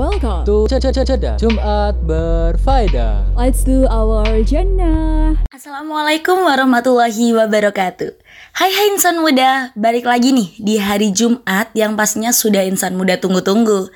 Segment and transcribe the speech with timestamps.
[0.00, 3.36] welcome to Ceda Jumat Berfaedah.
[3.36, 5.36] Let's do our Jannah.
[5.52, 8.16] Assalamualaikum warahmatullahi wabarakatuh.
[8.56, 13.20] Hai hai insan muda, balik lagi nih di hari Jumat yang pastinya sudah insan muda
[13.20, 13.92] tunggu-tunggu.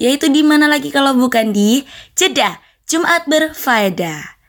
[0.00, 1.84] Yaitu di mana lagi kalau bukan di
[2.16, 2.56] Jeda
[2.88, 4.40] Jumat Berfaedah.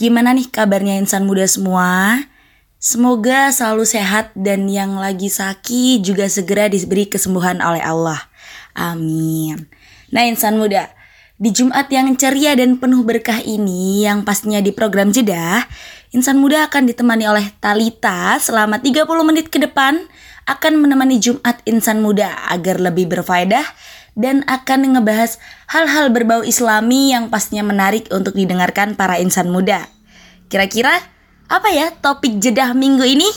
[0.00, 2.16] Gimana nih kabarnya insan muda semua?
[2.80, 8.24] Semoga selalu sehat dan yang lagi sakit juga segera diberi kesembuhan oleh Allah.
[8.72, 9.75] Amin.
[10.14, 10.90] Nah insan muda,
[11.36, 15.64] di Jumat yang ceria dan penuh berkah ini yang pastinya di program jeda,
[16.14, 20.00] insan muda akan ditemani oleh Talita selama 30 menit ke depan
[20.46, 23.66] akan menemani Jumat insan muda agar lebih berfaedah
[24.16, 25.36] dan akan ngebahas
[25.68, 29.90] hal-hal berbau islami yang pastinya menarik untuk didengarkan para insan muda.
[30.46, 31.02] Kira-kira
[31.46, 33.28] apa ya topik jeda minggu ini?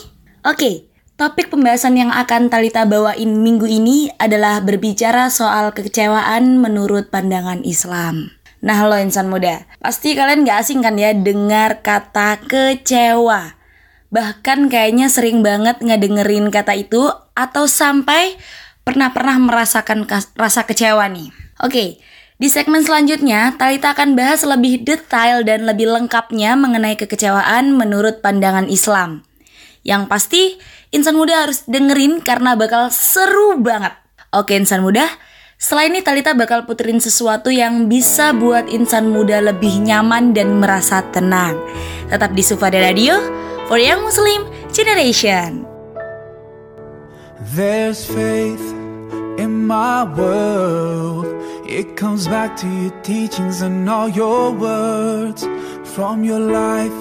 [0.46, 0.89] Oke,
[1.20, 8.32] Topik pembahasan yang akan Talita bawain minggu ini adalah berbicara soal kekecewaan menurut pandangan Islam.
[8.64, 13.52] Nah lo insan muda, pasti kalian gak asing kan ya dengar kata kecewa.
[14.16, 18.40] Bahkan kayaknya sering banget ngedengerin kata itu atau sampai
[18.88, 20.08] pernah-pernah merasakan
[20.40, 21.36] rasa kecewa nih.
[21.60, 22.00] Oke,
[22.40, 28.72] di segmen selanjutnya, Talita akan bahas lebih detail dan lebih lengkapnya mengenai kekecewaan menurut pandangan
[28.72, 29.28] Islam.
[29.84, 30.44] Yang pasti,
[30.90, 33.94] insan muda harus dengerin karena bakal seru banget.
[34.30, 35.10] Oke insan muda,
[35.58, 41.02] setelah ini Talita bakal puterin sesuatu yang bisa buat insan muda lebih nyaman dan merasa
[41.10, 41.58] tenang.
[42.10, 43.18] Tetap di Sufada Radio,
[43.70, 45.66] for Young Muslim Generation.
[47.54, 48.62] There's faith
[49.38, 51.30] in my world.
[51.70, 55.46] It comes back to your teachings and all your words.
[55.94, 56.98] From your life,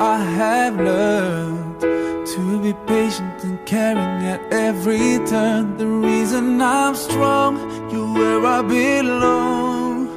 [0.00, 1.67] I have learned.
[1.80, 5.76] To be patient and caring at every turn.
[5.76, 7.56] The reason I'm strong,
[7.90, 10.08] you're where I belong.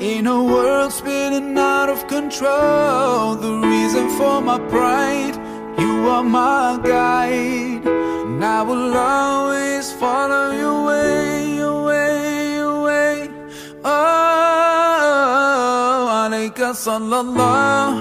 [0.00, 3.36] In a world spinning out of control.
[3.36, 5.36] The reason for my pride,
[5.78, 7.86] you are my guide.
[7.86, 13.30] And I will always follow your way, your way, your way.
[13.84, 13.90] Oh,
[16.24, 17.98] alayka sallallahu,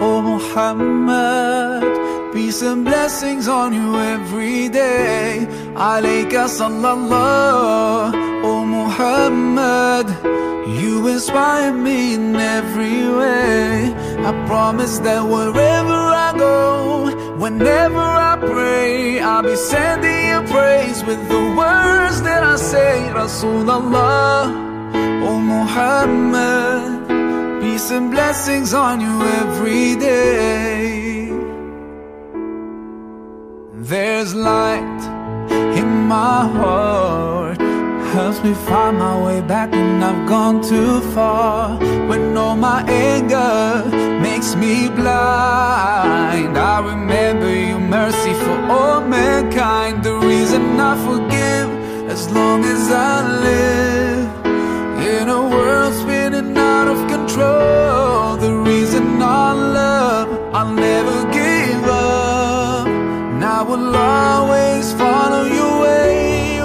[0.00, 5.46] oh Muhammad Peace and blessings on you every day.
[5.74, 8.14] Alayka sallallahu
[8.44, 10.06] Oh Muhammad.
[10.80, 13.92] You inspire me in every way.
[14.28, 21.26] I promise that wherever I go Whenever I pray I'll be sending you praise With
[21.28, 24.52] the words that I say Rasulullah
[25.28, 27.08] Oh Muhammad.
[27.62, 31.19] Peace and blessings on you every day
[33.90, 35.00] there's light
[35.80, 37.60] in my heart.
[38.14, 41.76] Helps me find my way back when I've gone too far.
[42.08, 43.84] When all my anger
[44.20, 50.04] makes me blind I remember your mercy for all mankind.
[50.04, 51.68] The reason I forgive
[52.14, 53.14] as long as I
[53.48, 54.28] live.
[55.14, 61.29] In a world spinning out of control The reason I love, I'll never
[63.70, 66.56] will always follow your way,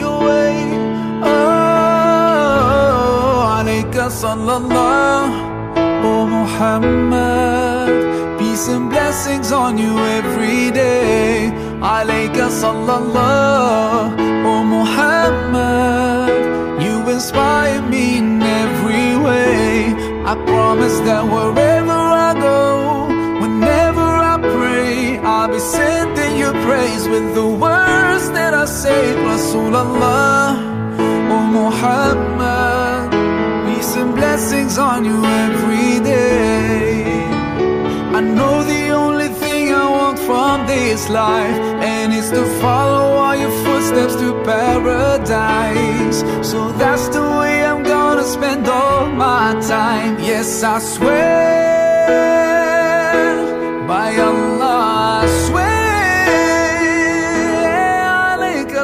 [0.00, 0.54] your way.
[1.30, 2.58] Oh,
[3.58, 5.34] alayka sallallahu,
[6.08, 7.90] oh Muhammad.
[8.38, 11.50] Peace and blessings on you every day.
[11.96, 14.14] Alayka sallallahu,
[14.50, 16.30] oh Muhammad.
[16.84, 19.90] You inspire me in every way.
[20.30, 21.75] I promise that wherever
[26.46, 29.14] sending you praise with the words that I say.
[29.14, 30.56] Rasulullah,
[31.30, 33.10] oh Muhammad,
[33.66, 37.04] peace and blessings on you every day.
[38.14, 43.36] I know the only thing I want from this life, and it's to follow all
[43.36, 46.24] your footsteps to paradise.
[46.42, 50.18] So that's the way I'm gonna spend all my time.
[50.20, 51.76] Yes, I swear
[53.86, 54.12] by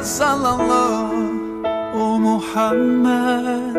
[0.02, 1.64] sallallahu,
[1.94, 3.78] oh Muhammad.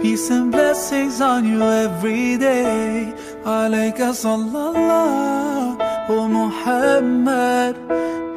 [0.00, 3.12] Peace and blessings on you every day.
[3.44, 5.76] Alayka sallallahu,
[6.08, 7.76] oh Muhammad.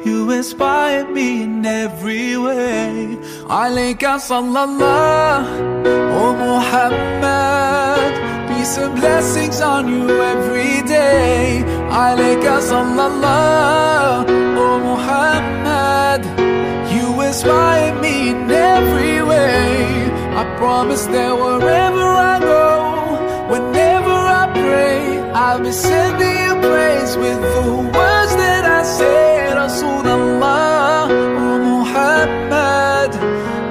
[0.04, 3.16] You inspire me in every way.
[3.46, 5.46] Alayka sallallahu,
[6.18, 8.12] oh Muhammad.
[8.48, 11.62] Peace and blessings on you every day.
[11.90, 14.26] Alayka sallallahu,
[14.58, 15.57] oh Muhammad.
[17.28, 19.84] Inspire me in every way.
[20.32, 22.64] I promise that wherever I go,
[23.52, 29.52] whenever I pray, I'll be sending you praise with the words that I say.
[29.52, 33.12] Rasulullah, oh Muhammad,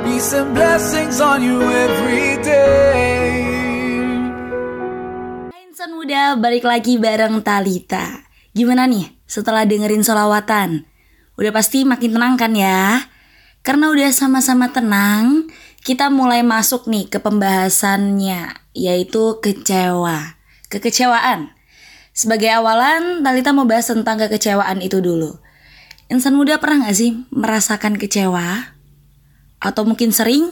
[0.06, 3.42] peace and blessings on you every day.
[5.65, 8.21] Insan muda, balik lagi bareng Talita.
[8.53, 10.86] Gimana nih setelah dengerin solawatan?
[11.42, 13.17] Udah pasti makin tenang kan ya?
[13.68, 15.52] Karena udah sama-sama tenang,
[15.84, 20.40] kita mulai masuk nih ke pembahasannya, yaitu kecewa.
[20.72, 21.52] Kekecewaan.
[22.16, 25.44] Sebagai awalan, Talita mau bahas tentang kekecewaan itu dulu.
[26.08, 28.72] Insan muda pernah gak sih merasakan kecewa?
[29.60, 30.48] Atau mungkin sering?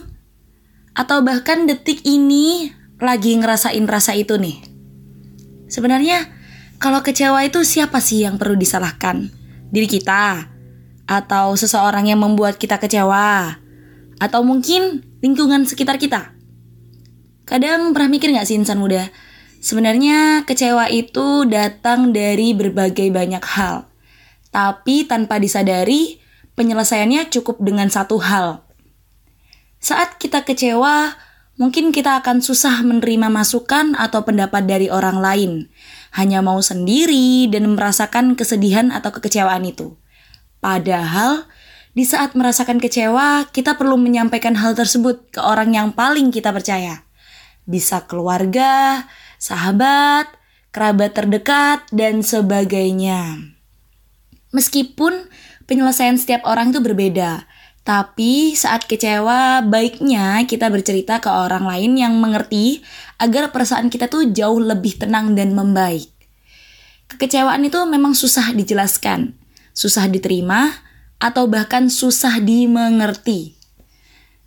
[0.92, 2.68] Atau bahkan detik ini
[3.00, 4.60] lagi ngerasain rasa itu nih?
[5.72, 6.28] Sebenarnya
[6.76, 9.32] kalau kecewa itu siapa sih yang perlu disalahkan?
[9.72, 10.55] Diri kita?
[11.06, 13.62] Atau seseorang yang membuat kita kecewa?
[14.18, 16.34] Atau mungkin lingkungan sekitar kita?
[17.46, 19.06] Kadang pernah mikir gak sih insan muda?
[19.62, 23.86] Sebenarnya kecewa itu datang dari berbagai banyak hal.
[24.50, 26.18] Tapi tanpa disadari,
[26.58, 28.66] penyelesaiannya cukup dengan satu hal.
[29.78, 31.14] Saat kita kecewa,
[31.54, 35.52] mungkin kita akan susah menerima masukan atau pendapat dari orang lain.
[36.16, 39.94] Hanya mau sendiri dan merasakan kesedihan atau kekecewaan itu.
[40.66, 41.46] Padahal,
[41.94, 47.06] di saat merasakan kecewa, kita perlu menyampaikan hal tersebut ke orang yang paling kita percaya.
[47.70, 49.06] Bisa keluarga,
[49.38, 50.26] sahabat,
[50.74, 53.46] kerabat terdekat, dan sebagainya.
[54.50, 55.30] Meskipun
[55.70, 57.46] penyelesaian setiap orang itu berbeda,
[57.86, 62.82] tapi saat kecewa, baiknya kita bercerita ke orang lain yang mengerti
[63.22, 66.10] agar perasaan kita tuh jauh lebih tenang dan membaik.
[67.06, 69.45] Kekecewaan itu memang susah dijelaskan,
[69.76, 70.72] susah diterima,
[71.20, 73.56] atau bahkan susah dimengerti.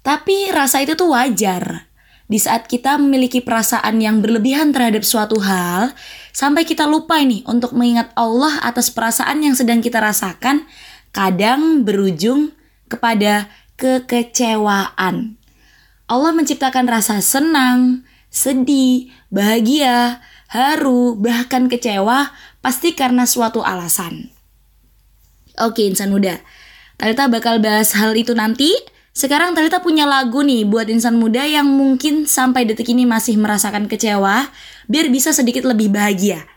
[0.02, 1.86] Tapi rasa itu tuh wajar.
[2.30, 5.98] Di saat kita memiliki perasaan yang berlebihan terhadap suatu hal,
[6.30, 10.66] sampai kita lupa ini untuk mengingat Allah atas perasaan yang sedang kita rasakan,
[11.10, 12.54] kadang berujung
[12.86, 13.50] kepada
[13.82, 15.42] kekecewaan.
[16.10, 20.22] Allah menciptakan rasa senang, sedih, bahagia,
[20.54, 22.30] haru, bahkan kecewa
[22.62, 24.39] pasti karena suatu alasan.
[25.60, 26.40] Oke insan muda,
[26.96, 28.72] Talita bakal bahas hal itu nanti.
[29.12, 33.92] Sekarang Talita punya lagu nih buat insan muda yang mungkin sampai detik ini masih merasakan
[33.92, 34.48] kecewa,
[34.88, 36.48] biar bisa sedikit lebih bahagia.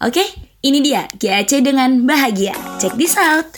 [0.00, 0.24] Oke,
[0.60, 2.52] ini dia GAC dengan Bahagia.
[2.76, 3.48] Check this out.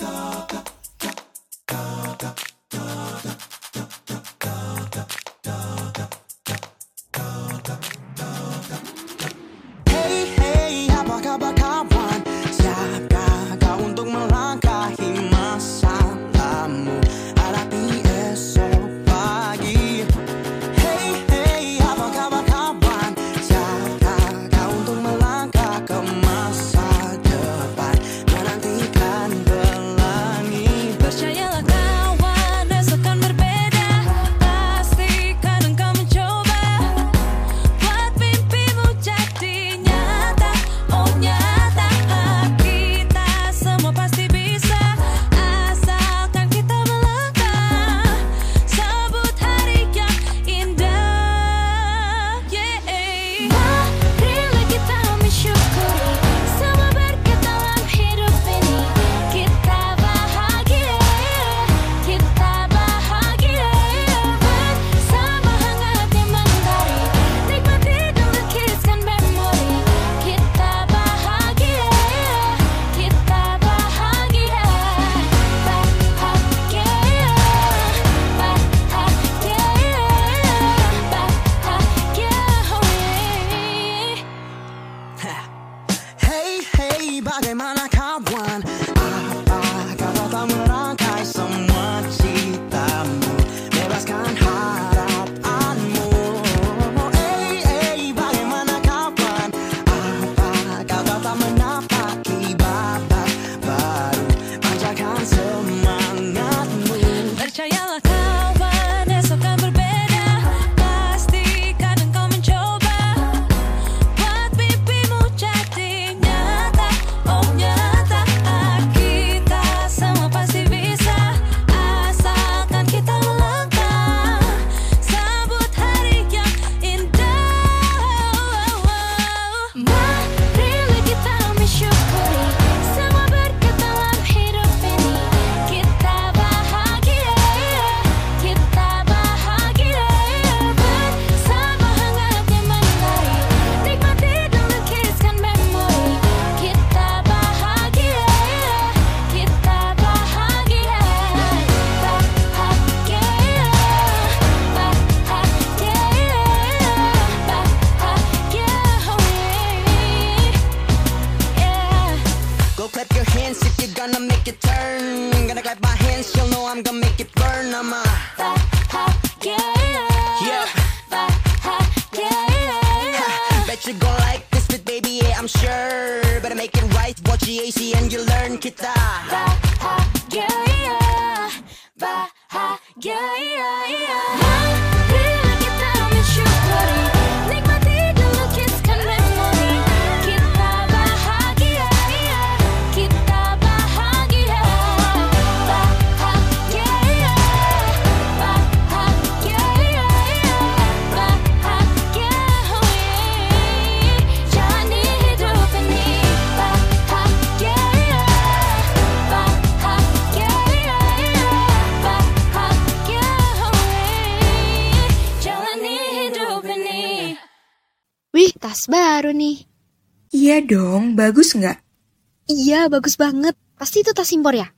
[222.89, 223.55] Bagus banget.
[223.79, 224.69] Pasti itu tas impor ya?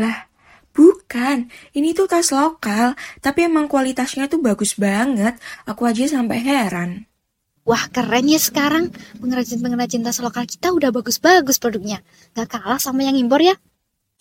[0.00, 0.26] Lah,
[0.72, 1.46] bukan.
[1.76, 5.38] Ini tuh tas lokal, tapi emang kualitasnya tuh bagus banget.
[5.68, 7.06] Aku aja sampai heran.
[7.62, 8.90] Wah, keren ya sekarang.
[9.22, 12.02] Pengrajin-pengrajin tas lokal kita udah bagus-bagus produknya.
[12.34, 13.54] Gak kalah sama yang impor ya?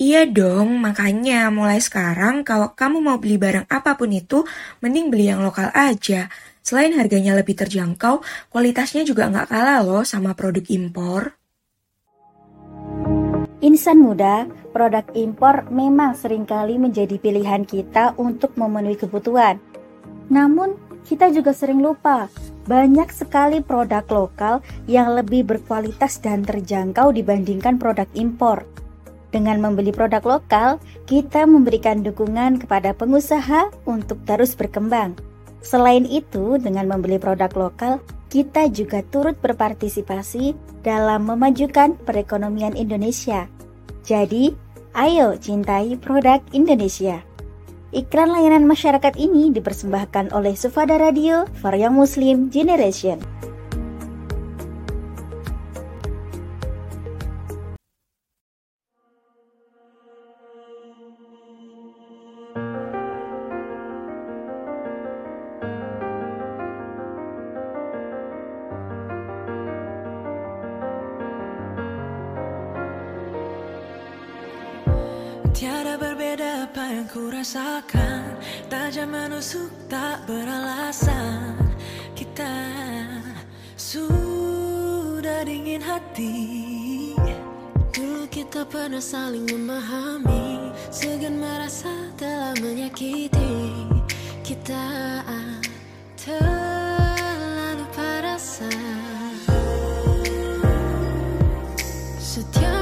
[0.01, 4.41] Iya dong, makanya mulai sekarang kalau kamu mau beli barang apa pun itu,
[4.81, 6.25] mending beli yang lokal aja.
[6.61, 11.40] Selain harganya lebih terjangkau, kualitasnya juga nggak kalah loh sama produk impor.
[13.61, 19.61] Insan muda, produk impor memang sering kali menjadi pilihan kita untuk memenuhi kebutuhan.
[20.33, 22.25] Namun, kita juga sering lupa,
[22.65, 28.65] banyak sekali produk lokal yang lebih berkualitas dan terjangkau dibandingkan produk impor.
[29.29, 35.13] Dengan membeli produk lokal, kita memberikan dukungan kepada pengusaha untuk terus berkembang.
[35.61, 38.01] Selain itu, dengan membeli produk lokal,
[38.31, 40.55] kita juga turut berpartisipasi
[40.87, 43.51] dalam memajukan perekonomian Indonesia.
[44.07, 44.55] Jadi,
[44.95, 47.19] ayo cintai produk Indonesia.
[47.91, 53.19] Iklan layanan masyarakat ini dipersembahkan oleh Sufada Radio for Young Muslim Generation.
[77.41, 78.37] Rasakan
[78.69, 81.57] Tajam menusuk tak beralasan.
[82.13, 82.53] Kita
[83.73, 86.37] sudah dingin hati.
[87.89, 93.89] Dulu kita pernah saling memahami Segan merasa telah menyakiti.
[94.45, 94.85] Kita
[96.21, 98.69] terlalu parasa.
[102.21, 102.80] Setiap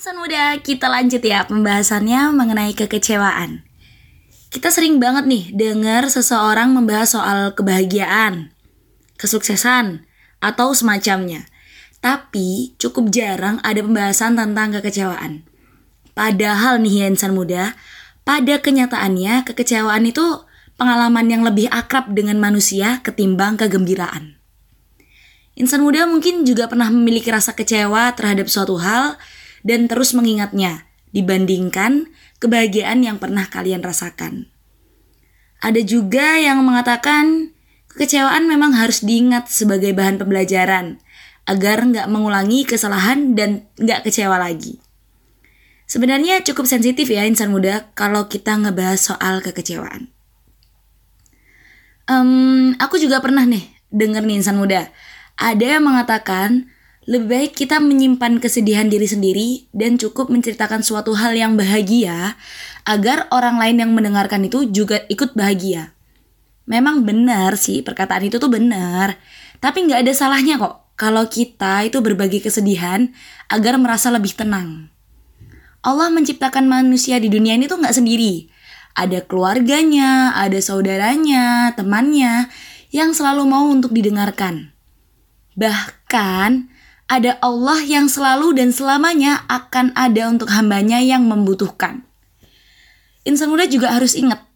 [0.00, 3.68] insan muda, kita lanjut ya pembahasannya mengenai kekecewaan.
[4.48, 8.48] Kita sering banget nih dengar seseorang membahas soal kebahagiaan,
[9.20, 10.08] kesuksesan,
[10.40, 11.44] atau semacamnya.
[12.00, 15.44] Tapi cukup jarang ada pembahasan tentang kekecewaan.
[16.16, 17.76] Padahal nih ya insan muda,
[18.24, 20.48] pada kenyataannya kekecewaan itu
[20.80, 24.40] pengalaman yang lebih akrab dengan manusia ketimbang kegembiraan.
[25.60, 29.20] Insan muda mungkin juga pernah memiliki rasa kecewa terhadap suatu hal
[29.66, 34.48] dan terus mengingatnya dibandingkan kebahagiaan yang pernah kalian rasakan.
[35.60, 37.52] Ada juga yang mengatakan
[37.92, 41.02] kekecewaan memang harus diingat sebagai bahan pembelajaran
[41.44, 44.80] agar nggak mengulangi kesalahan dan nggak kecewa lagi.
[45.90, 50.06] Sebenarnya cukup sensitif ya insan muda kalau kita ngebahas soal kekecewaan.
[52.06, 54.86] Um, aku juga pernah nih denger nih insan muda.
[55.34, 56.70] Ada yang mengatakan
[57.08, 62.36] lebih baik kita menyimpan kesedihan diri sendiri dan cukup menceritakan suatu hal yang bahagia
[62.84, 65.96] agar orang lain yang mendengarkan itu juga ikut bahagia.
[66.68, 69.16] Memang benar sih perkataan itu tuh benar,
[69.64, 73.08] tapi nggak ada salahnya kok kalau kita itu berbagi kesedihan
[73.48, 74.92] agar merasa lebih tenang.
[75.80, 78.52] Allah menciptakan manusia di dunia ini tuh nggak sendiri,
[78.92, 82.52] ada keluarganya, ada saudaranya, temannya
[82.92, 84.76] yang selalu mau untuk didengarkan.
[85.56, 86.79] Bahkan
[87.10, 92.06] ada Allah yang selalu dan selamanya akan ada untuk hambanya yang membutuhkan.
[93.26, 94.46] Insan muda juga harus ingat,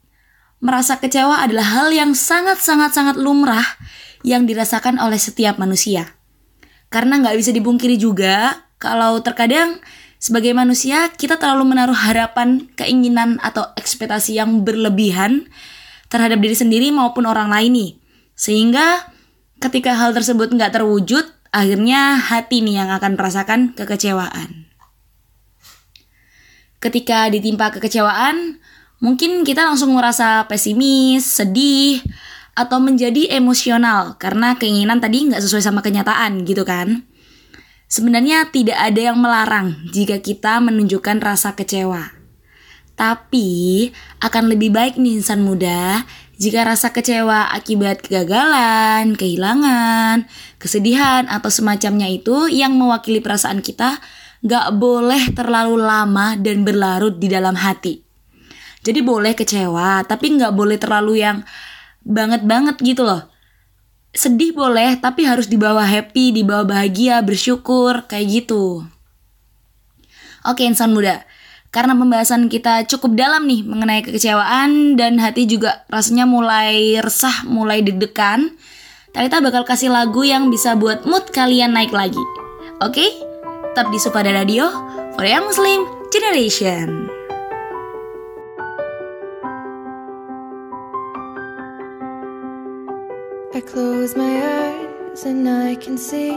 [0.62, 3.66] merasa kecewa adalah hal yang sangat-sangat-sangat lumrah
[4.22, 6.14] yang dirasakan oleh setiap manusia.
[6.88, 9.82] Karena nggak bisa dibungkiri juga kalau terkadang
[10.24, 15.52] sebagai manusia, kita terlalu menaruh harapan, keinginan, atau ekspektasi yang berlebihan
[16.08, 17.90] terhadap diri sendiri maupun orang lain nih.
[18.32, 19.12] Sehingga
[19.60, 24.66] ketika hal tersebut nggak terwujud, akhirnya hati nih yang akan merasakan kekecewaan.
[26.82, 28.58] Ketika ditimpa kekecewaan,
[28.98, 32.02] mungkin kita langsung merasa pesimis, sedih,
[32.58, 37.06] atau menjadi emosional karena keinginan tadi nggak sesuai sama kenyataan gitu kan.
[37.86, 42.10] Sebenarnya tidak ada yang melarang jika kita menunjukkan rasa kecewa.
[42.94, 43.90] Tapi
[44.22, 46.02] akan lebih baik nih insan muda
[46.34, 50.26] jika rasa kecewa akibat kegagalan, kehilangan,
[50.58, 54.02] kesedihan atau semacamnya itu yang mewakili perasaan kita
[54.42, 58.02] gak boleh terlalu lama dan berlarut di dalam hati.
[58.84, 61.46] Jadi boleh kecewa, tapi gak boleh terlalu yang
[62.04, 63.30] banget-banget gitu loh.
[64.14, 68.86] Sedih boleh tapi harus dibawa happy dibawa bahagia bersyukur kayak gitu.
[70.44, 71.24] Oke insan muda
[71.74, 77.82] karena pembahasan kita cukup dalam nih mengenai kekecewaan dan hati juga rasanya mulai resah mulai
[77.82, 78.54] deg-degan
[79.14, 82.18] Talita bakal kasih lagu yang bisa buat mood kalian naik lagi.
[82.82, 83.14] Oke?
[83.70, 84.66] Tetap di Supada Radio
[85.14, 87.06] for Young Muslim Generation.
[93.54, 96.34] I close my eyes and I can see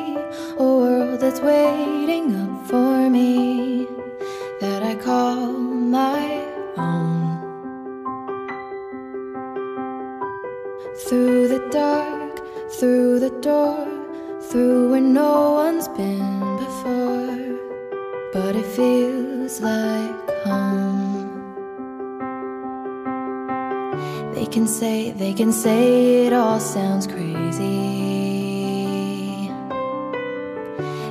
[0.53, 3.89] a world that's waiting up for me
[4.59, 6.45] that I call my
[6.77, 7.37] own.
[11.07, 12.41] Through the dark,
[12.71, 13.87] through the door,
[14.49, 17.59] through where no one's been before,
[18.33, 21.27] but it feels like home.
[24.33, 28.26] They can say, they can say it all sounds crazy.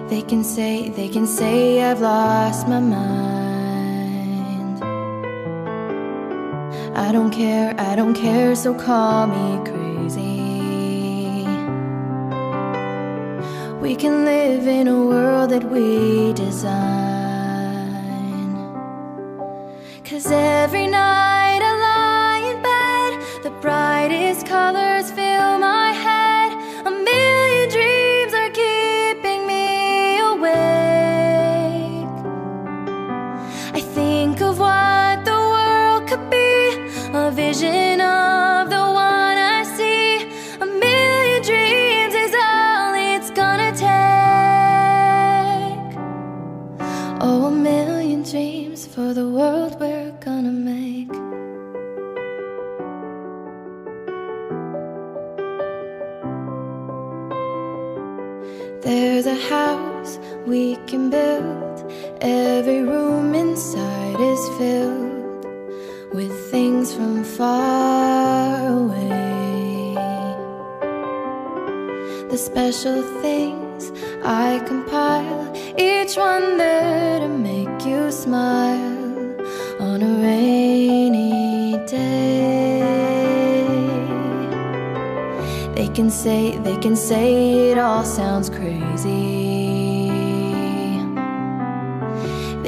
[0.09, 3.07] They can say, they can say I've lost my mind.
[6.97, 10.47] I don't care, I don't care, so call me crazy.
[13.81, 16.87] We can live in a world that we design.
[20.05, 21.46] Cause every night
[33.77, 36.79] I think of what the world could be,
[37.13, 37.86] a vision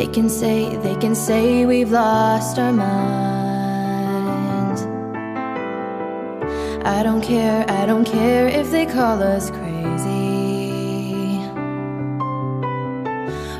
[0.09, 3.69] can say, they can say we've lost our minds.
[6.85, 9.79] I don't care, I don't care if they call us crazy.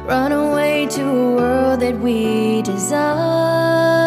[0.07, 3.98] Run away to a world that we design.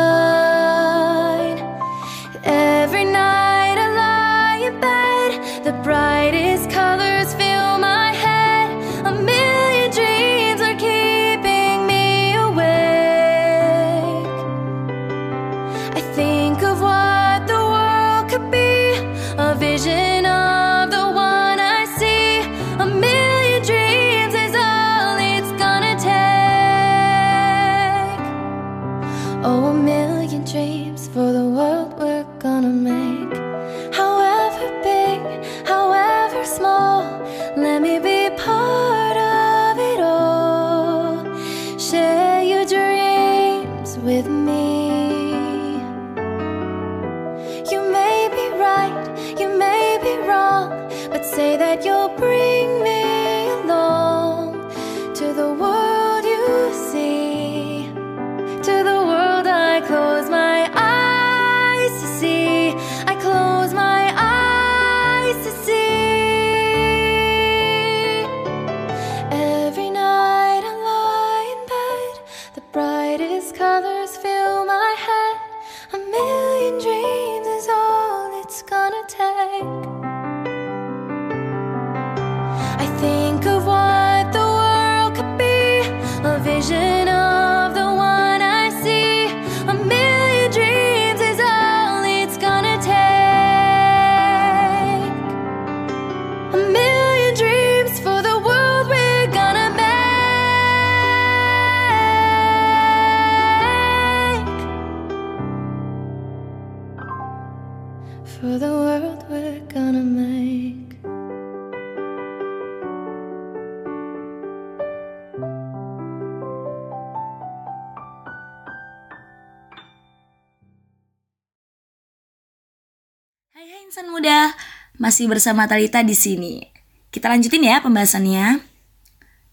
[125.22, 126.66] Masih bersama Talita di sini.
[127.14, 128.58] Kita lanjutin ya pembahasannya.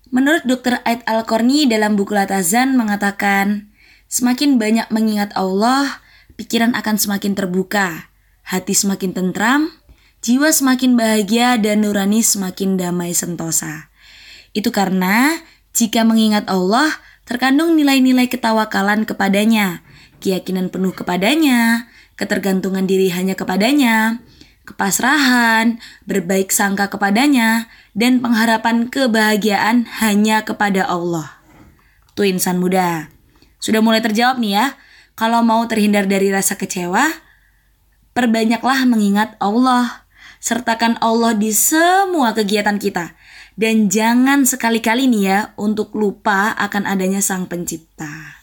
[0.08, 0.80] Menurut Dr.
[0.80, 3.68] Aid Al-Korni dalam buku Latazan mengatakan,
[4.08, 6.00] semakin banyak mengingat Allah,
[6.40, 8.08] pikiran akan semakin terbuka,
[8.48, 9.68] hati semakin tentram,
[10.24, 13.92] jiwa semakin bahagia dan nurani semakin damai sentosa.
[14.56, 15.36] Itu karena
[15.76, 16.88] jika mengingat Allah,
[17.28, 19.84] terkandung nilai-nilai ketawakalan kepadanya,
[20.24, 24.24] keyakinan penuh kepadanya, ketergantungan diri hanya kepadanya,
[24.68, 31.40] kepasrahan, berbaik sangka kepadanya, dan pengharapan kebahagiaan hanya kepada Allah.
[32.12, 33.08] Tuh insan muda,
[33.58, 34.66] sudah mulai terjawab nih ya,
[35.18, 37.02] kalau mau terhindar dari rasa kecewa,
[38.14, 40.06] perbanyaklah mengingat Allah.
[40.38, 43.18] Sertakan Allah di semua kegiatan kita.
[43.58, 48.38] Dan jangan sekali-kali nih ya untuk lupa akan adanya sang pencipta.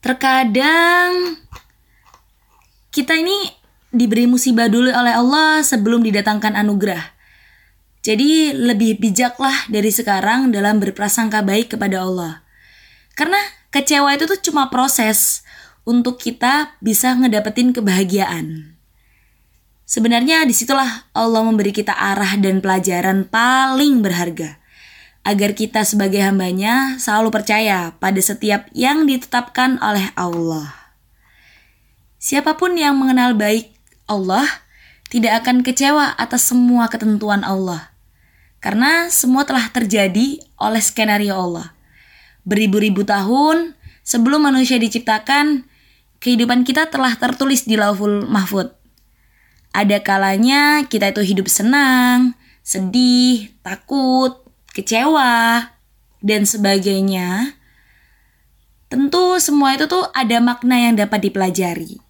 [0.00, 1.36] Terkadang
[2.98, 3.54] kita ini
[3.94, 7.14] diberi musibah dulu oleh Allah sebelum didatangkan anugerah.
[8.02, 12.42] Jadi lebih bijaklah dari sekarang dalam berprasangka baik kepada Allah.
[13.14, 13.38] Karena
[13.70, 15.46] kecewa itu tuh cuma proses
[15.86, 18.74] untuk kita bisa ngedapetin kebahagiaan.
[19.86, 24.58] Sebenarnya di situlah Allah memberi kita arah dan pelajaran paling berharga.
[25.22, 30.77] Agar kita sebagai hambanya selalu percaya pada setiap yang ditetapkan oleh Allah.
[32.18, 33.70] Siapa pun yang mengenal baik
[34.10, 34.42] Allah
[35.06, 37.94] tidak akan kecewa atas semua ketentuan Allah.
[38.58, 41.72] Karena semua telah terjadi oleh skenario Allah.
[42.42, 45.62] Beribu-ribu tahun sebelum manusia diciptakan,
[46.18, 48.74] kehidupan kita telah tertulis di Lauhul Mahfud.
[49.70, 52.34] Ada kalanya kita itu hidup senang,
[52.66, 54.42] sedih, takut,
[54.74, 55.70] kecewa,
[56.18, 57.54] dan sebagainya.
[58.90, 62.07] Tentu semua itu tuh ada makna yang dapat dipelajari.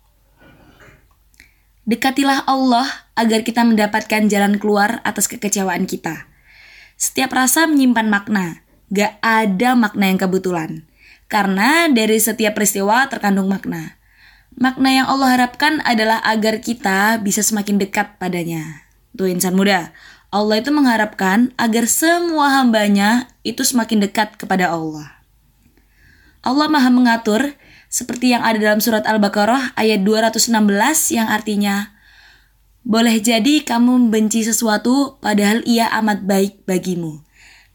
[1.89, 2.85] Dekatilah Allah
[3.17, 6.29] agar kita mendapatkan jalan keluar atas kekecewaan kita.
[7.01, 8.61] Setiap rasa menyimpan makna,
[8.93, 10.85] gak ada makna yang kebetulan.
[11.33, 13.97] Karena dari setiap peristiwa terkandung makna.
[14.53, 18.85] Makna yang Allah harapkan adalah agar kita bisa semakin dekat padanya.
[19.17, 19.89] Tuh insan muda,
[20.29, 25.18] Allah itu mengharapkan agar semua hambanya itu semakin dekat kepada Allah.
[26.49, 27.53] Allah maha mengatur
[27.93, 30.49] seperti yang ada dalam surat Al-Baqarah ayat 216
[31.13, 31.93] yang artinya
[32.89, 37.21] boleh jadi kamu membenci sesuatu padahal ia amat baik bagimu.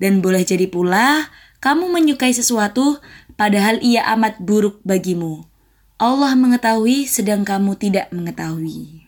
[0.02, 1.30] Dan boleh jadi pula
[1.62, 2.98] kamu menyukai sesuatu
[3.38, 5.46] padahal ia amat buruk bagimu.
[6.02, 9.06] Allah mengetahui sedang kamu tidak mengetahui.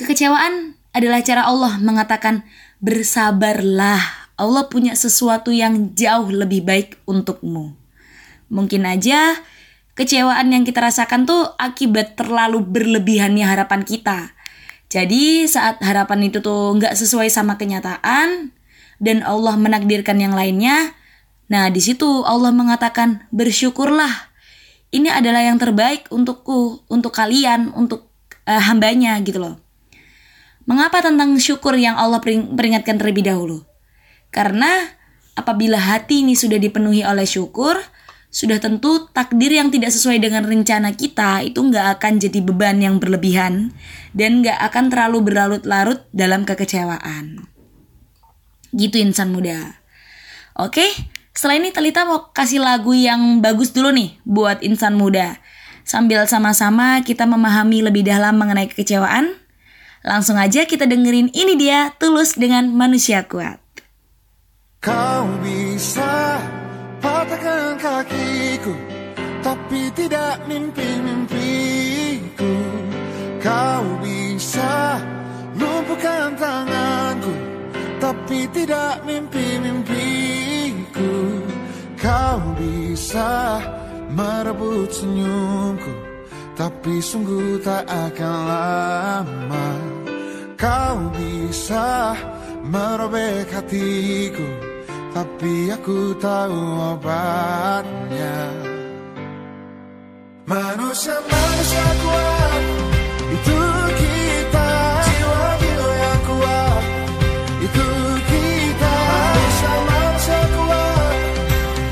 [0.00, 2.48] Kekecewaan adalah cara Allah mengatakan
[2.80, 4.17] bersabarlah.
[4.38, 7.74] Allah punya sesuatu yang jauh lebih baik untukmu.
[8.48, 9.34] Mungkin aja
[9.98, 14.30] kecewaan yang kita rasakan tuh akibat terlalu berlebihannya harapan kita.
[14.88, 18.54] Jadi saat harapan itu tuh nggak sesuai sama kenyataan
[19.02, 20.94] dan Allah menakdirkan yang lainnya,
[21.50, 24.30] nah di situ Allah mengatakan bersyukurlah.
[24.88, 28.08] Ini adalah yang terbaik untukku, untuk kalian, untuk
[28.48, 29.60] uh, hambanya gitu loh.
[30.64, 33.68] Mengapa tentang syukur yang Allah peringatkan terlebih dahulu?
[34.28, 34.92] Karena
[35.34, 37.78] apabila hati ini sudah dipenuhi oleh syukur,
[38.28, 43.00] sudah tentu takdir yang tidak sesuai dengan rencana kita itu nggak akan jadi beban yang
[43.00, 43.72] berlebihan
[44.12, 47.48] dan nggak akan terlalu berlarut-larut dalam kekecewaan.
[48.76, 49.80] Gitu insan muda.
[50.52, 50.84] Oke,
[51.32, 55.40] setelah ini Telita mau kasih lagu yang bagus dulu nih buat insan muda.
[55.88, 59.40] Sambil sama-sama kita memahami lebih dalam mengenai kekecewaan,
[60.06, 63.58] Langsung aja kita dengerin ini dia Tulus dengan Manusia Kuat.
[65.78, 66.42] Bisa
[66.98, 68.74] patahkan kakiku
[69.46, 72.54] Tapi tidak mimpi-mimpiku.
[73.38, 74.98] Kau bisa
[75.54, 77.30] lumpuhkan tanganku
[78.02, 81.14] Tapi tidak mimpi-mimpiku.
[81.94, 83.62] Kau bisa
[84.10, 86.10] merebut senyumku
[86.58, 89.68] tapi sungguh tak akan lama.
[90.58, 92.18] Kau bisa
[92.66, 94.67] merobek hatiku
[95.18, 98.38] Tapi aku tahu obatnya.
[100.46, 102.62] Manusia-manusia kuat.
[103.26, 103.60] Itu
[103.98, 104.70] kita.
[105.10, 106.82] Jiwa-jiwa yang kuat.
[107.66, 107.88] Itu
[108.30, 108.94] kita.
[109.10, 111.16] Manusia-manusia kuat.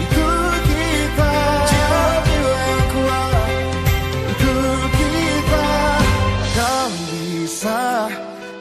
[0.07, 0.29] Itu
[0.71, 1.35] kita.
[1.67, 3.49] Jiwa-jiwa yang kuat.
[4.31, 4.55] Itu
[4.95, 5.67] kita.
[6.55, 8.07] Kau bisa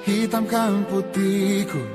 [0.09, 1.94] hitamkan putihku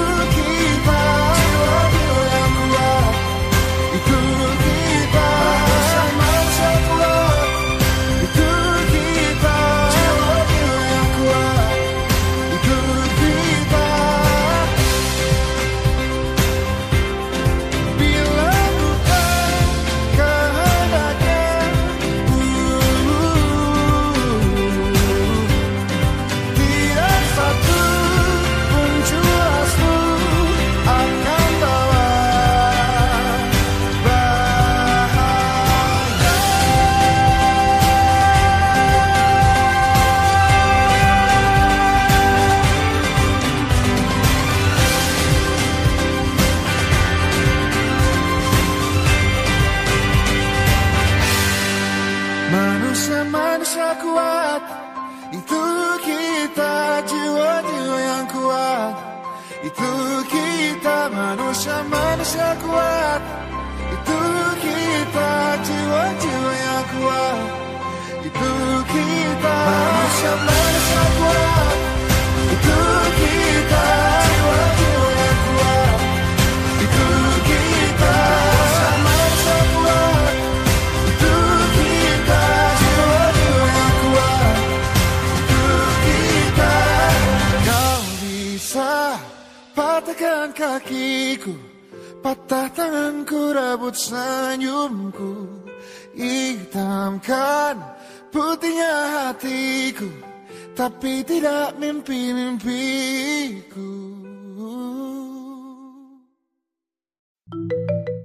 [100.71, 103.91] Tapi tidak mimpi-mimpiku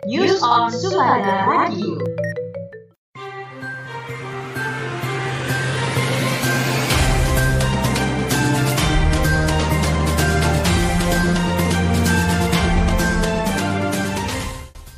[0.06, 1.98] News on Sumada Radio.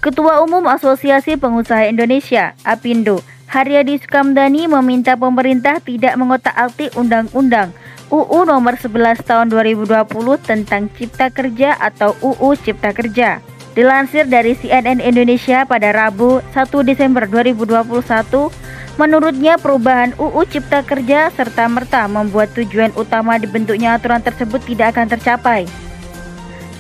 [0.05, 7.73] Ketua Umum Asosiasi Pengusaha Indonesia, APindo, Haryadi Sukamdani meminta pemerintah tidak mengotak-atik undang-undang
[8.13, 10.05] UU nomor 11 tahun 2020
[10.45, 13.41] tentang Cipta Kerja atau UU Cipta Kerja.
[13.73, 18.53] Dilansir dari CNN Indonesia pada Rabu 1 Desember 2021,
[19.01, 25.09] menurutnya perubahan UU Cipta Kerja serta merta membuat tujuan utama dibentuknya aturan tersebut tidak akan
[25.09, 25.65] tercapai.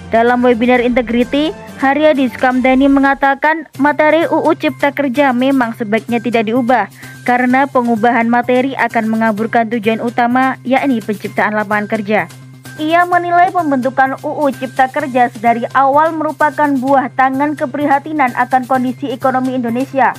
[0.08, 6.88] Dalam webinar Integrity, Haryadi Sukamdani mengatakan materi UU Cipta Kerja memang sebaiknya tidak diubah
[7.28, 12.24] karena pengubahan materi akan mengaburkan tujuan utama yakni penciptaan lapangan kerja.
[12.80, 19.60] Ia menilai pembentukan UU Cipta Kerja dari awal merupakan buah tangan keprihatinan akan kondisi ekonomi
[19.60, 20.16] Indonesia.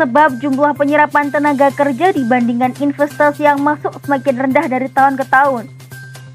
[0.00, 5.77] Sebab jumlah penyerapan tenaga kerja dibandingkan investasi yang masuk semakin rendah dari tahun ke tahun.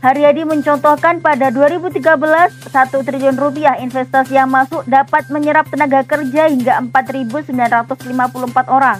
[0.04, 6.84] Haryadi mencontohkan pada 2013, 1 triliun rupiah investasi yang masuk dapat menyerap tenaga kerja hingga
[6.92, 9.00] 4.954 orang.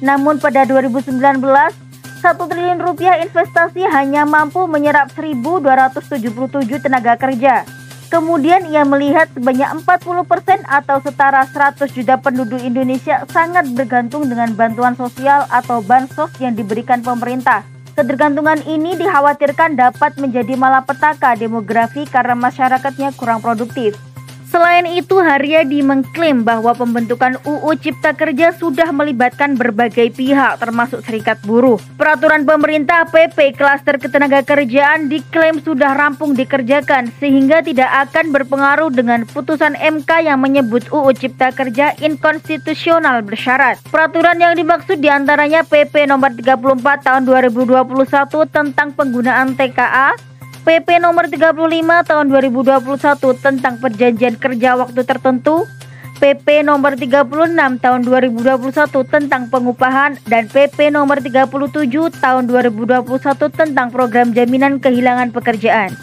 [0.00, 7.68] Namun pada 2019, 1 triliun rupiah investasi hanya mampu menyerap 1.277 tenaga kerja.
[8.08, 14.96] Kemudian ia melihat sebanyak 40% atau setara 100 juta penduduk Indonesia sangat bergantung dengan bantuan
[14.96, 17.71] sosial atau bansos yang diberikan pemerintah.
[17.92, 24.11] Ketergantungan ini dikhawatirkan dapat menjadi malapetaka demografi karena masyarakatnya kurang produktif.
[24.52, 31.40] Selain itu, Haryadi mengklaim bahwa pembentukan UU Cipta Kerja sudah melibatkan berbagai pihak termasuk serikat
[31.40, 31.80] buruh.
[31.96, 39.24] Peraturan pemerintah PP Klaster Ketenaga Kerjaan diklaim sudah rampung dikerjakan sehingga tidak akan berpengaruh dengan
[39.24, 43.80] putusan MK yang menyebut UU Cipta Kerja inkonstitusional bersyarat.
[43.88, 47.88] Peraturan yang dimaksud di antaranya PP nomor 34 tahun 2021
[48.52, 50.31] tentang penggunaan TKA
[50.62, 51.58] PP nomor 35
[52.06, 55.66] tahun 2021 tentang perjanjian kerja waktu tertentu,
[56.22, 58.70] PP nomor 36 tahun 2021
[59.10, 61.50] tentang pengupahan dan PP nomor 37
[62.14, 63.10] tahun 2021
[63.50, 65.98] tentang program jaminan kehilangan pekerjaan.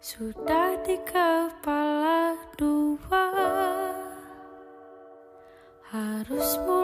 [0.00, 3.28] Sudah di kepala dua.
[5.92, 6.79] Harus mulai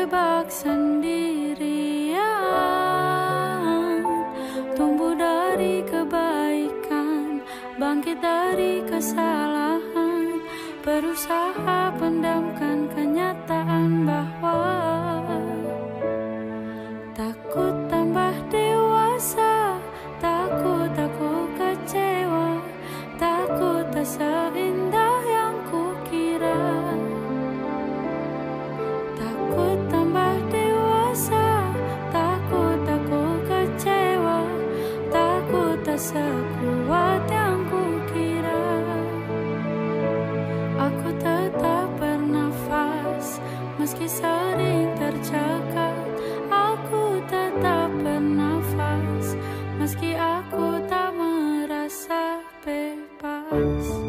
[0.00, 2.24] terjebak sendirian.
[4.72, 7.44] Tumbuh dari kebaikan
[7.76, 10.40] Bangkit dari kesalahan.
[10.80, 12.39] Berusaha pendamkan
[53.60, 53.99] Thanks.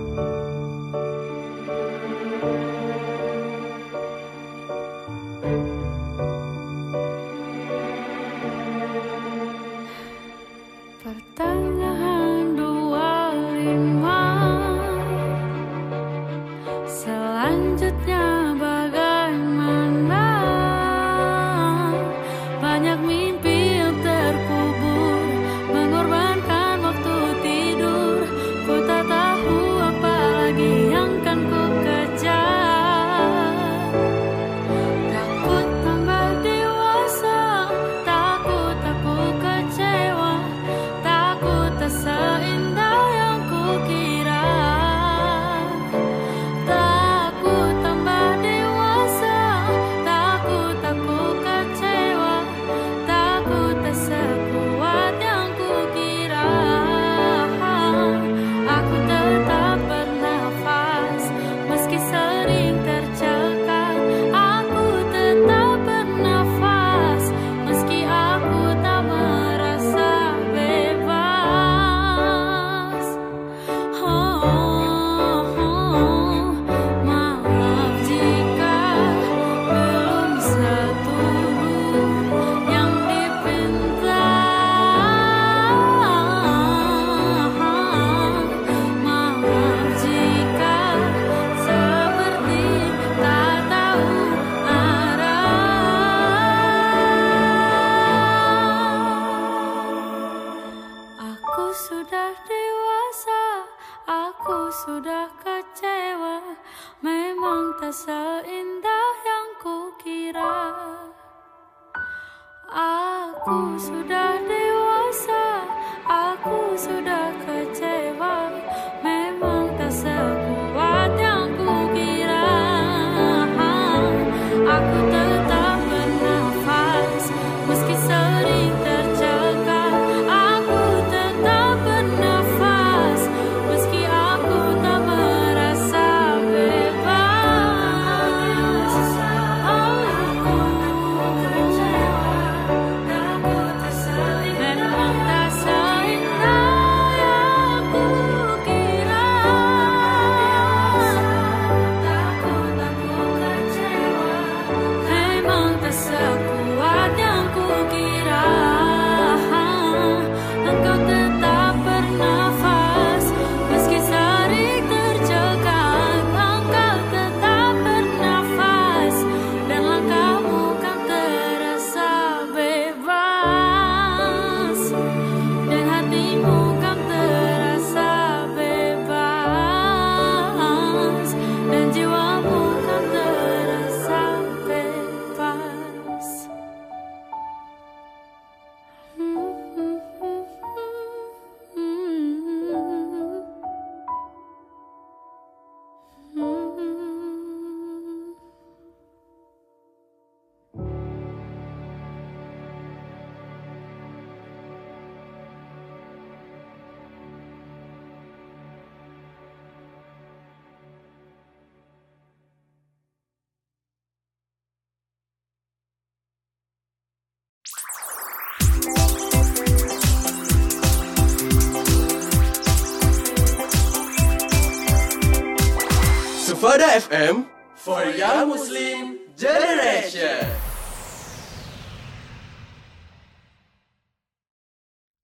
[226.82, 227.36] Sufada FM
[227.77, 230.49] for Young Muslim Generation.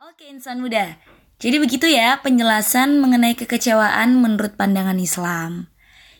[0.05, 1.01] Oke insan muda,
[1.41, 5.73] jadi begitu ya penjelasan mengenai kekecewaan menurut pandangan Islam.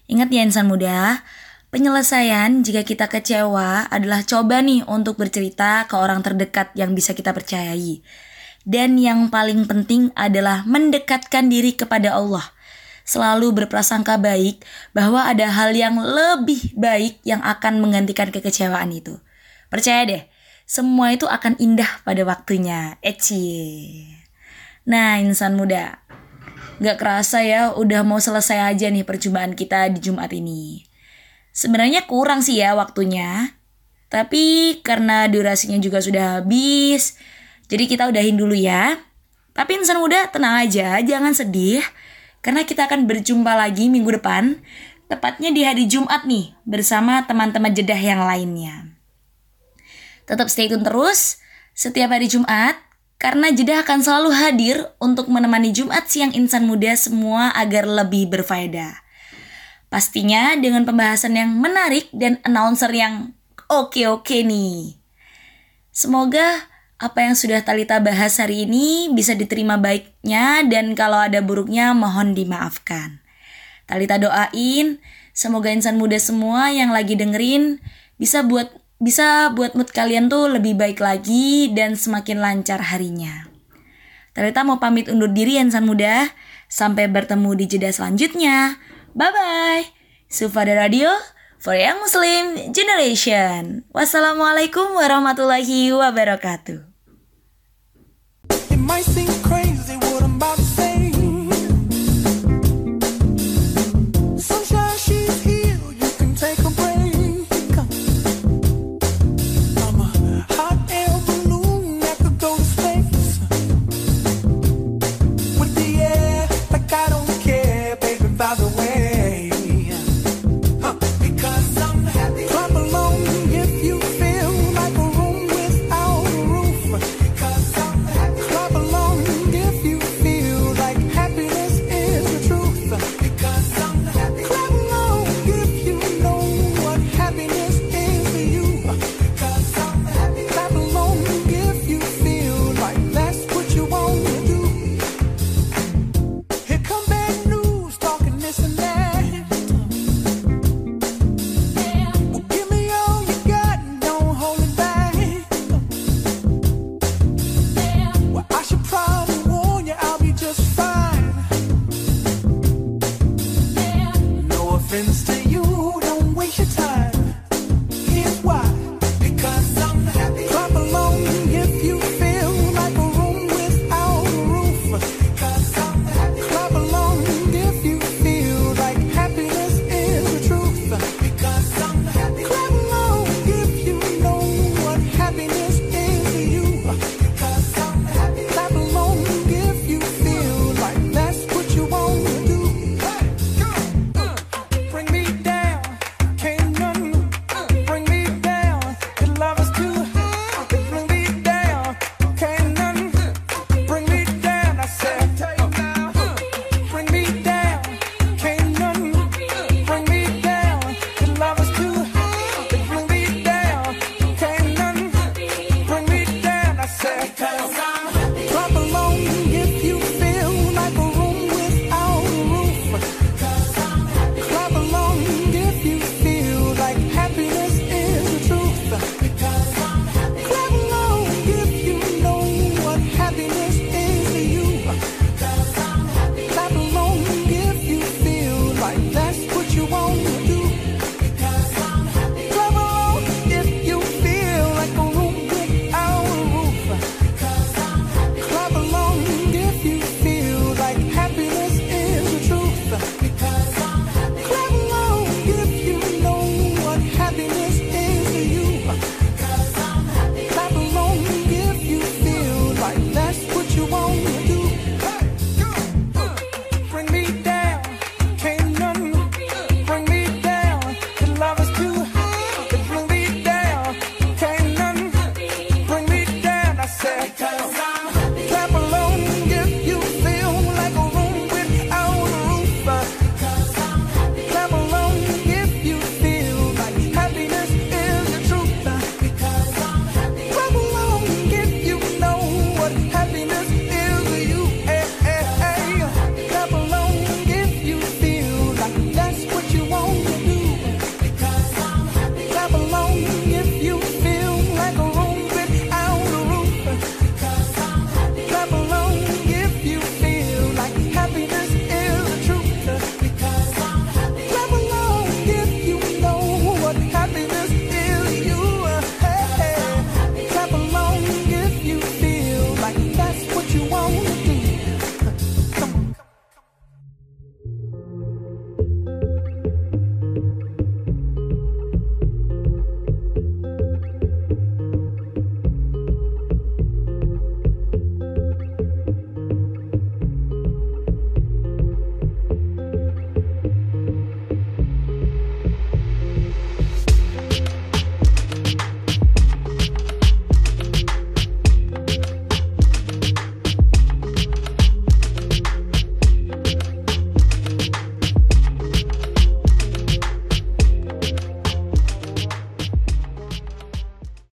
[0.10, 1.22] Ingat ya insan muda,
[1.70, 7.30] penyelesaian jika kita kecewa adalah coba nih untuk bercerita ke orang terdekat yang bisa kita
[7.30, 8.02] percayai.
[8.66, 12.57] Dan yang paling penting adalah mendekatkan diri kepada Allah.
[13.08, 19.24] Selalu berprasangka baik bahwa ada hal yang lebih baik yang akan menggantikan kekecewaan itu.
[19.72, 20.24] Percaya deh,
[20.68, 23.00] semua itu akan indah pada waktunya.
[23.00, 24.04] Eci.
[24.84, 26.04] Nah, insan muda.
[26.84, 30.84] Gak kerasa ya, udah mau selesai aja nih perjumpaan kita di Jumat ini.
[31.56, 33.56] Sebenarnya kurang sih ya waktunya.
[34.12, 37.20] Tapi karena durasinya juga sudah habis,
[37.72, 39.00] jadi kita udahin dulu ya.
[39.52, 41.84] Tapi insan muda tenang aja, jangan sedih.
[42.48, 44.64] Karena kita akan berjumpa lagi minggu depan,
[45.12, 48.88] tepatnya di hari Jumat nih, bersama teman-teman jedah yang lainnya.
[50.24, 51.44] Tetap stay tune terus
[51.76, 52.80] setiap hari Jumat,
[53.20, 58.96] karena jedah akan selalu hadir untuk menemani Jumat siang insan muda semua agar lebih berfaedah.
[59.92, 63.36] Pastinya dengan pembahasan yang menarik dan announcer yang
[63.68, 64.96] oke-oke nih.
[65.92, 66.64] Semoga
[66.98, 72.34] apa yang sudah Talita bahas hari ini bisa diterima baiknya dan kalau ada buruknya mohon
[72.34, 73.22] dimaafkan.
[73.86, 74.98] Talita doain
[75.32, 77.78] semoga insan muda semua yang lagi dengerin
[78.18, 83.46] bisa buat bisa buat mood kalian tuh lebih baik lagi dan semakin lancar harinya.
[84.34, 86.30] Talita mau pamit undur diri insan muda.
[86.68, 88.76] Sampai bertemu di jeda selanjutnya.
[89.16, 89.84] Bye bye.
[90.28, 91.10] Sufada Radio
[91.58, 93.88] for Young Muslim Generation.
[93.96, 96.87] Wassalamualaikum warahmatullahi wabarakatuh.
[98.88, 99.27] It might